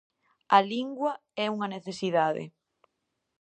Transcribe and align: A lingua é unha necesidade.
A 0.57 0.59
lingua 0.71 1.13
é 1.43 1.45
unha 1.55 1.71
necesidade. 1.75 2.43